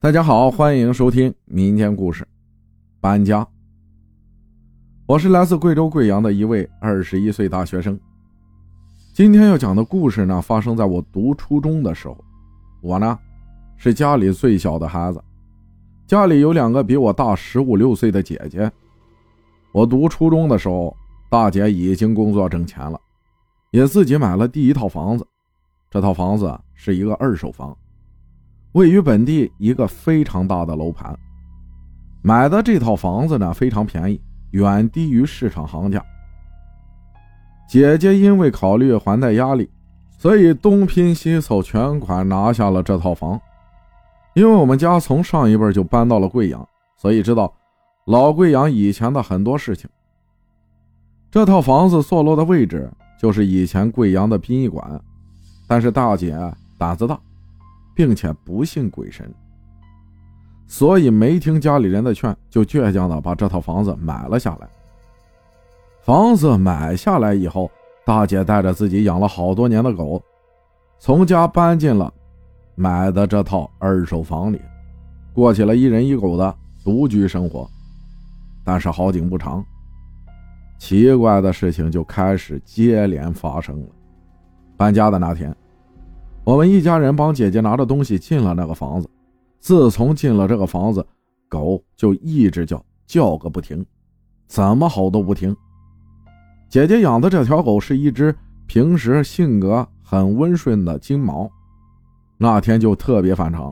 [0.00, 2.24] 大家好，欢迎收听民间故事。
[3.00, 3.44] 搬家。
[5.06, 7.98] 我是来自贵州贵阳的一位二十一岁大学生。
[9.12, 12.16] 今天要讲的故事呢，发生在我读初中的时候。
[12.80, 13.18] 我呢，
[13.76, 15.20] 是家里最小的孩子，
[16.06, 18.70] 家里有两个比我大十五六岁的姐姐。
[19.72, 20.96] 我读初中的时候，
[21.28, 23.00] 大姐已经工作挣钱了，
[23.72, 25.26] 也自己买了第一套房子。
[25.90, 27.76] 这套房子是一个二手房。
[28.72, 31.18] 位于本地一个非常大的楼盘，
[32.22, 34.20] 买的这套房子呢非常便宜，
[34.50, 36.04] 远低于市场行价。
[37.68, 39.68] 姐姐因为考虑还贷压力，
[40.18, 43.40] 所以东拼西凑全款拿下了这套房。
[44.34, 47.52] 因为我们家从上一辈就搬到了贵阳，所以知道
[48.06, 49.88] 老贵阳以前的很多事情。
[51.30, 52.90] 这套房子坐落的位置
[53.20, 55.00] 就是以前贵阳的殡仪馆，
[55.66, 56.38] 但是大姐
[56.78, 57.18] 胆子大。
[57.98, 59.28] 并且不信鬼神，
[60.68, 64.68] 所以没听家里人的劝，就倔强的把这套房子买了下来。
[66.02, 67.68] 房子买下来以后，
[68.06, 70.22] 大姐带着自己养了好多年的狗，
[71.00, 72.14] 从家搬进了
[72.76, 74.60] 买的这套二手房里，
[75.32, 76.54] 过起了一人一狗的
[76.84, 77.68] 独居生活。
[78.62, 79.64] 但是好景不长，
[80.78, 83.88] 奇怪的事情就开始接连发生了。
[84.76, 85.52] 搬家的那天。
[86.48, 89.10] 我们一家人帮姐姐拿着东西进了那个房子。
[89.60, 91.06] 自从进了这个房子，
[91.46, 93.84] 狗就一直叫，叫个不停，
[94.46, 95.54] 怎么吼都不停。
[96.70, 98.34] 姐姐养的这条狗是一只
[98.66, 101.50] 平时性格很温顺的金毛，
[102.38, 103.70] 那天就特别反常。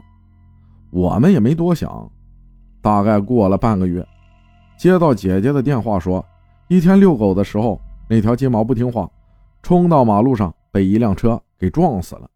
[0.91, 2.06] 我们也没多想，
[2.82, 4.06] 大概过了半个月，
[4.77, 6.22] 接到姐姐的电话说，
[6.69, 9.10] 一天遛狗的时候，那条金毛不听话，
[9.62, 12.28] 冲到马路上被一辆车给撞死了。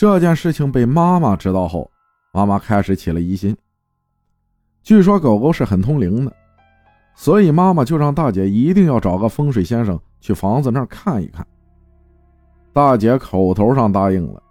[0.00, 1.90] 这件事情被妈妈知道后，
[2.32, 3.54] 妈妈开始起了疑心。
[4.82, 6.34] 据说狗狗是很通灵的，
[7.14, 11.46] 所以妈妈就让大姐一定要找个风水先生去房子那儿看一看。
[12.72, 14.42] 大姐口头上答应了，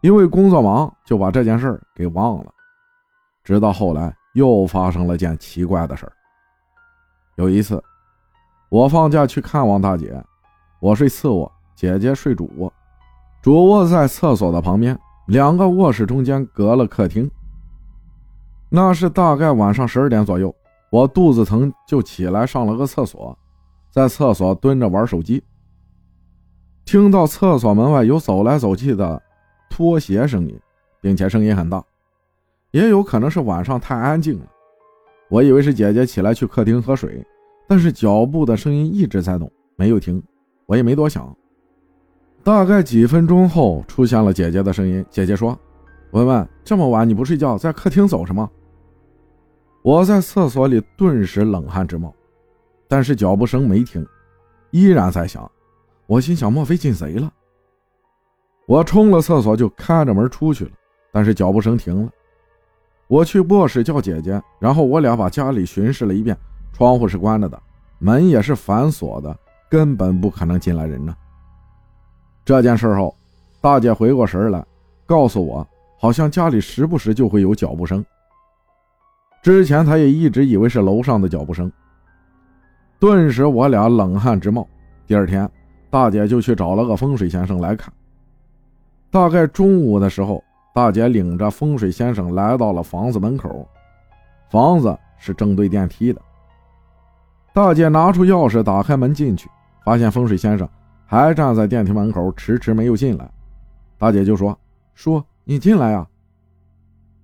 [0.00, 2.52] 因为工作忙就把这件事儿给忘了。
[3.44, 6.12] 直到后来又发生了件奇怪的事儿。
[7.36, 7.80] 有一次，
[8.70, 10.20] 我放假去看望大姐，
[10.80, 12.72] 我睡次卧，姐姐睡主卧。
[13.42, 17.28] 主卧在厕所的旁边，两个卧室中间隔了客厅。
[18.68, 20.54] 那是大概晚上十二点左右，
[20.92, 23.36] 我肚子疼就起来上了个厕所，
[23.90, 25.42] 在厕所蹲着玩手机，
[26.84, 29.20] 听到厕所门外有走来走去的
[29.68, 30.56] 拖鞋声音，
[31.00, 31.82] 并且声音很大，
[32.70, 34.46] 也有可能是晚上太安静了，
[35.28, 37.26] 我以为是姐姐起来去客厅喝水，
[37.68, 40.22] 但是脚步的声音一直在动，没有停，
[40.66, 41.36] 我也没多想。
[42.44, 45.04] 大概几分钟后，出现了姐姐的声音。
[45.08, 45.56] 姐姐说
[46.10, 48.50] ：“文文，这么晚你不睡觉，在客厅走什么？”
[49.82, 52.12] 我在厕所里顿时冷汗直冒，
[52.88, 54.04] 但是脚步声没停，
[54.72, 55.48] 依然在响。
[56.06, 57.32] 我心想：莫非进贼了？
[58.66, 60.70] 我冲了厕所就开着门出去了，
[61.12, 62.10] 但是脚步声停了。
[63.06, 66.36] 我去卧室叫姐姐，然后我俩把家里巡视了一遍，
[66.72, 67.60] 窗户是关着的，
[68.00, 69.36] 门也是反锁的，
[69.70, 71.14] 根本不可能进来人呢。
[72.44, 73.14] 这件事后，
[73.60, 74.64] 大姐回过神来，
[75.06, 75.66] 告诉我，
[75.98, 78.04] 好像家里时不时就会有脚步声。
[79.42, 81.70] 之前她也一直以为是楼上的脚步声。
[82.98, 84.68] 顿时我俩冷汗直冒。
[85.06, 85.48] 第二天，
[85.90, 87.92] 大姐就去找了个风水先生来看。
[89.10, 90.42] 大概中午的时候，
[90.74, 93.68] 大姐领着风水先生来到了房子门口，
[94.50, 96.20] 房子是正对电梯的。
[97.52, 99.48] 大姐拿出钥匙打开门进去，
[99.84, 100.68] 发现风水先生。
[101.06, 103.30] 还站在电梯门口，迟迟没有进来。
[103.98, 104.58] 大姐就说
[104.94, 106.06] ：“说你进来呀。”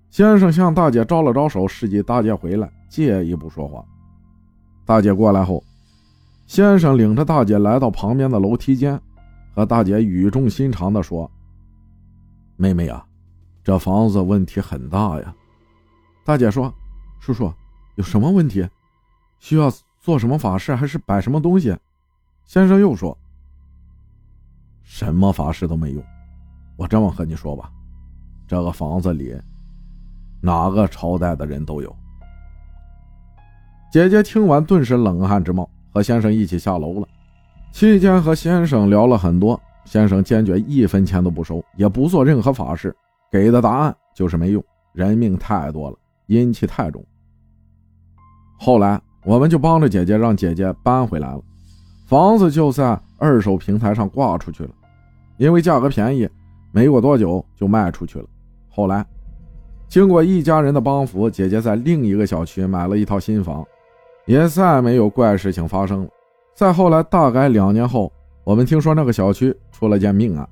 [0.09, 3.83] 先生向大姐招了招手，示意大姐回来，借一步说话。
[4.85, 5.63] 大姐过来后，
[6.47, 8.99] 先生领着大姐来到旁边的楼梯间，
[9.53, 11.29] 和大姐语重心长地说
[12.57, 13.05] ：“妹妹呀，
[13.63, 15.35] 这房子问题很大呀。”
[16.25, 16.73] 大姐说
[17.19, 17.51] ：“叔叔，
[17.95, 18.67] 有什么问题？
[19.39, 21.75] 需要做什么法事，还是摆什么东西？”
[22.45, 23.17] 先生又说。
[24.91, 26.03] 什么法事都没用，
[26.75, 27.71] 我这么和你说吧，
[28.47, 29.39] 这个房子里
[30.41, 31.95] 哪个朝代的人都有。
[33.91, 37.07] 姐姐听完顿时冷汗直冒，和先生一起下楼了。
[37.71, 42.93] 期间和先生聊了很多，先生坚决一分钱都不收，也不做任何法事，
[43.31, 44.61] 给的答案就是没用，
[44.93, 47.05] 人命太多了，阴气太重。
[48.57, 51.41] 后来我们就帮着姐姐，让姐姐搬回来了，
[52.07, 54.71] 房子就在二手平台上挂出去了。
[55.39, 56.29] 因为价格便宜，
[56.71, 58.25] 没过多久就卖出去了。
[58.69, 59.03] 后来，
[59.87, 63.65] 经过一家人的帮扶，姐姐在另一个小区买了一套新房，
[64.25, 66.09] 也再没有怪事情发生了。
[66.53, 68.11] 再后来，大概两年后，
[68.43, 70.47] 我们听说那个小区出了件命案，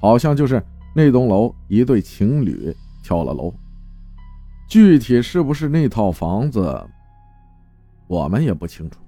[0.00, 0.62] 好像就是
[0.96, 2.74] 那栋楼一对情侣
[3.04, 3.52] 跳了楼。
[4.66, 6.82] 具体是不是那套房子，
[8.06, 8.98] 我们也不清楚。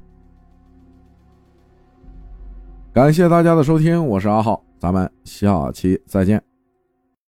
[2.92, 6.53] 感谢大家的收听，我是阿浩，咱们下期再见。